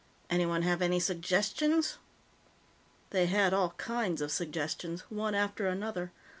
[0.31, 1.99] Anyone have any suggestions?"
[3.11, 6.11] They had all kinds of suggestions, one after another.